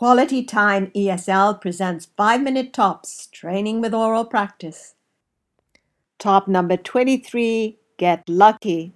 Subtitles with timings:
[0.00, 4.94] Quality Time ESL presents 5 Minute Tops Training with Oral Practice.
[6.18, 8.94] Top number 23 Get Lucky.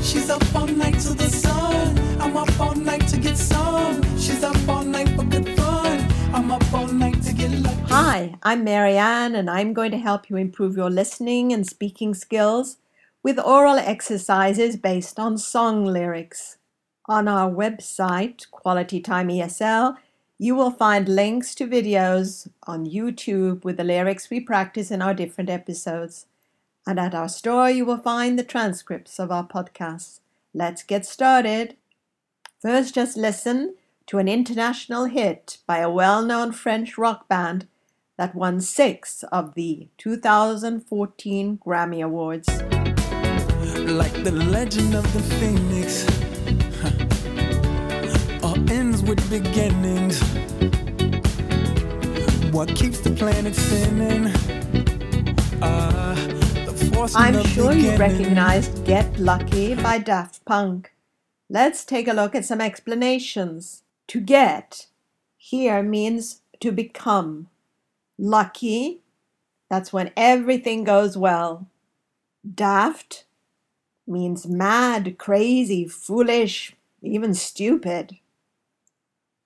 [0.00, 1.98] She's up all night to the sun.
[2.20, 4.00] I'm up all night to get some.
[4.16, 6.06] She's up all night for good fun.
[6.32, 7.82] I'm up all night to get lucky.
[7.88, 12.76] Hi, I'm Marianne, and I'm going to help you improve your listening and speaking skills
[13.24, 16.58] with oral exercises based on song lyrics.
[17.06, 19.96] On our website, Quality Time ESL,
[20.38, 25.12] you will find links to videos on YouTube with the lyrics we practice in our
[25.12, 26.26] different episodes.
[26.86, 30.20] And at our store, you will find the transcripts of our podcasts.
[30.54, 31.76] Let's get started.
[32.60, 33.74] First, just listen
[34.06, 37.66] to an international hit by a well known French rock band
[38.16, 42.48] that won six of the 2014 Grammy Awards.
[43.90, 46.31] Like the legend of the phoenix.
[49.28, 50.20] Beginnings.
[52.52, 54.30] What keeps the planet spinning?
[55.62, 56.14] Ah,
[56.66, 57.98] the force I'm sure you beginning.
[57.98, 60.92] recognized Get Lucky by Daft Punk.
[61.48, 63.82] Let's take a look at some explanations.
[64.08, 64.86] To get
[65.36, 67.48] here means to become.
[68.18, 69.00] Lucky,
[69.68, 71.66] that's when everything goes well.
[72.54, 73.24] Daft
[74.06, 78.18] means mad, crazy, foolish, even stupid.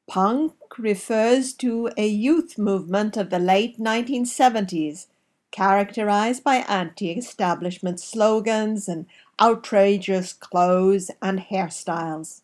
[0.07, 5.07] Punk refers to a youth movement of the late 1970s
[5.51, 9.07] characterized by anti establishment slogans and
[9.41, 12.43] outrageous clothes and hairstyles.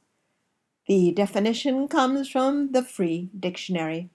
[0.86, 4.10] The definition comes from the Free Dictionary.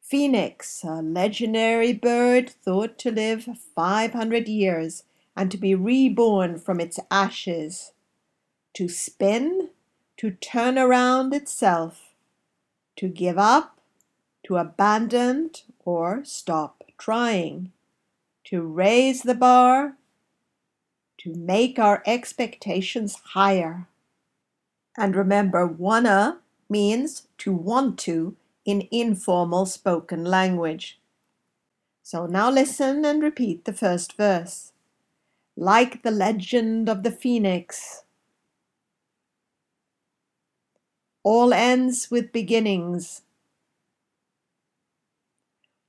[0.00, 5.04] Phoenix, a legendary bird thought to live 500 years
[5.36, 7.92] and to be reborn from its ashes,
[8.74, 9.70] to spin,
[10.22, 12.14] to turn around itself,
[12.94, 13.80] to give up,
[14.44, 15.50] to abandon
[15.84, 17.72] or stop trying,
[18.44, 19.96] to raise the bar,
[21.18, 23.88] to make our expectations higher.
[24.96, 26.38] And remember, wanna
[26.70, 31.00] means to want to in informal spoken language.
[32.04, 34.70] So now listen and repeat the first verse.
[35.56, 38.04] Like the legend of the phoenix,
[41.22, 43.22] all ends with beginnings.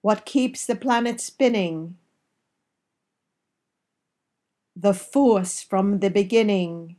[0.02, 1.98] What keeps the planet spinning?
[4.76, 6.98] The force from the beginning.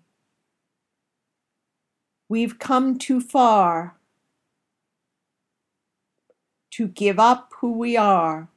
[2.29, 3.97] We've come too far
[6.71, 8.49] to give up who we are.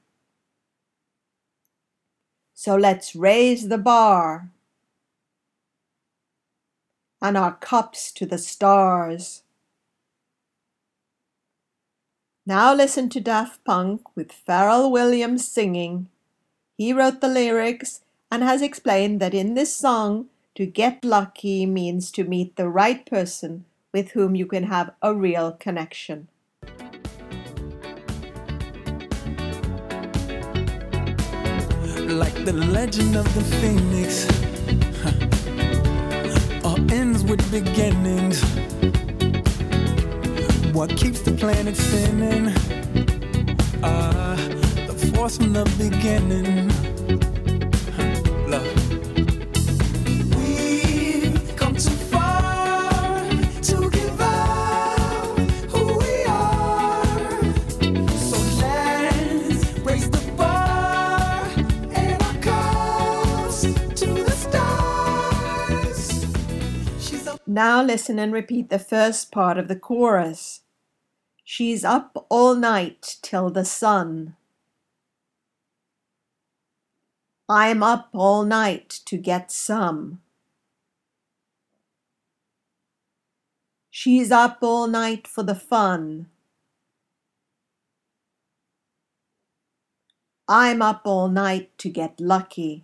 [2.53, 4.49] So let's raise the bar
[7.21, 9.43] and our cups to the stars.
[12.47, 16.07] Now listen to Daft Punk with Pharrell Williams singing.
[16.77, 17.99] He wrote the lyrics
[18.31, 23.05] and has explained that in this song, to get lucky means to meet the right
[23.05, 26.29] person with whom you can have a real connection.
[32.07, 34.25] like the legend of the phoenix.
[35.03, 35.11] huh.
[36.63, 38.56] All ends with beginnings.
[40.87, 42.53] What keeps the planet spinning?
[43.83, 44.35] Ah,
[44.87, 46.71] the force from the beginning.
[67.49, 70.61] Now listen and repeat the first part of the chorus.
[71.49, 74.35] She's up all night till the sun.
[77.47, 80.19] I'm up all night to get some.
[83.89, 86.27] She's up all night for the fun.
[90.49, 92.83] I'm up all night to get lucky.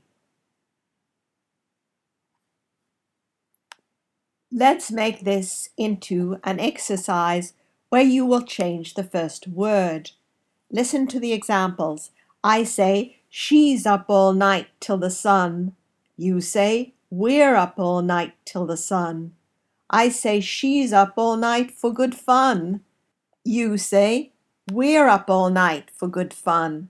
[4.50, 7.52] Let's make this into an exercise
[7.94, 10.10] where you will change the first word.
[10.72, 12.10] Listen to the examples.
[12.44, 15.76] I say, She's up all night till the sun.
[16.18, 19.34] You say, We're up all night till the sun.
[19.92, 22.82] I say, She's up all night for good fun.
[23.46, 24.32] You say,
[24.72, 26.90] We're up all night for good fun.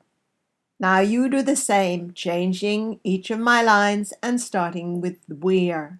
[0.79, 5.99] Now you do the same, changing each of my lines and starting with we're.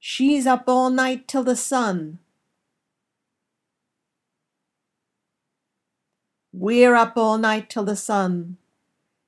[0.00, 2.18] She's up all night till the sun.
[6.52, 8.58] We're up all night till the sun.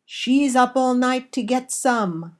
[0.04, 2.36] She's up all night to get some.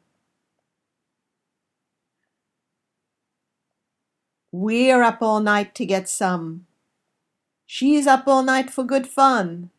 [4.53, 6.67] We're up all night to get some.
[7.65, 9.71] She's up all night for good fun.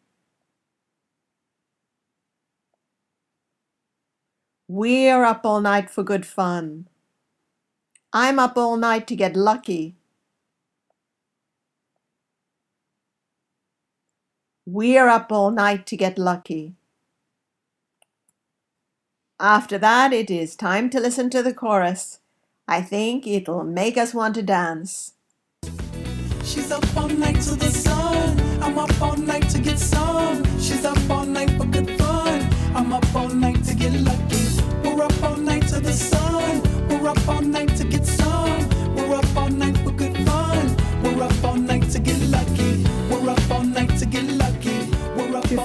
[4.68, 6.88] We're up all night for good fun.
[8.12, 9.96] I'm up all night to get lucky.
[14.68, 16.74] We're up all night to get lucky.
[19.40, 22.20] After that, it is time to listen to the chorus.
[22.68, 25.14] I think it'll make us want to dance.
[26.44, 28.40] She's up all night to the sun.
[28.60, 30.44] I'm up all night to get some.
[30.58, 32.50] She's up all night for good fun.
[32.74, 34.46] I'm up all night to get lucky.
[34.84, 36.65] We're up all night to the sun.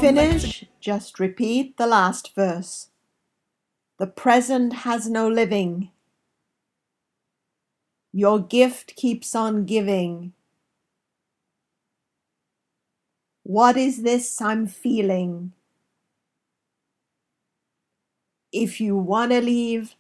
[0.01, 2.89] Finish, just repeat the last verse.
[3.99, 5.91] The present has no living.
[8.11, 10.33] Your gift keeps on giving.
[13.43, 15.53] What is this I'm feeling?
[18.53, 19.97] If you want to leave,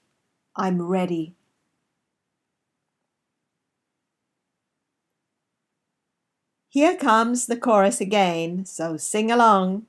[0.56, 1.36] I'm ready.
[6.72, 9.86] Here comes the chorus again, so sing along.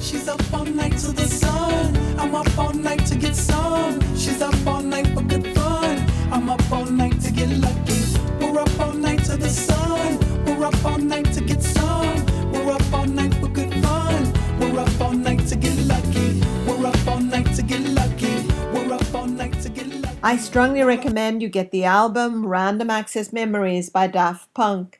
[0.00, 1.94] She's up all night to the sun.
[2.18, 4.00] I'm up all night to get some.
[4.16, 5.98] She's up all night for good fun.
[6.32, 8.00] I'm up all night to get lucky.
[8.40, 10.18] We're up all night to the sun.
[10.46, 12.24] We're up all night to get some.
[12.50, 14.32] We're up all night for good fun.
[14.58, 16.40] We're up all night to get lucky.
[16.66, 18.46] We're up all night to get lucky.
[18.72, 20.18] We're up all night to get lucky.
[20.22, 24.99] I strongly recommend you get the album Random Access Memories by Daft Punk.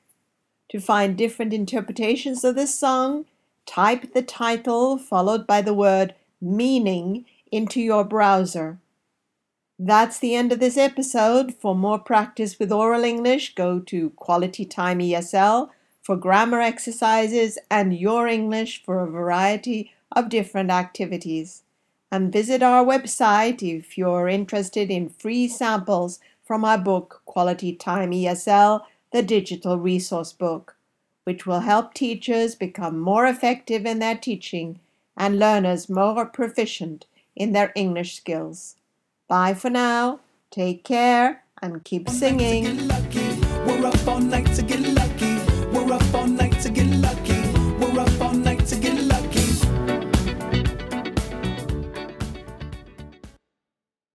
[0.70, 3.26] To find different interpretations of this song,
[3.66, 8.78] type the title followed by the word meaning into your browser.
[9.78, 11.54] That's the end of this episode.
[11.54, 15.70] For more practice with oral English, go to Quality Time ESL
[16.02, 21.62] for grammar exercises and your English for a variety of different activities.
[22.12, 28.12] And visit our website if you're interested in free samples from our book Quality Time
[28.12, 30.76] ESL, the digital resource book,
[31.24, 34.80] which will help teachers become more effective in their teaching
[35.16, 38.76] and learners more proficient in their English skills.
[39.28, 40.20] Bye for now.
[40.50, 42.08] Take care and keep
[44.08, 44.99] All night to singing.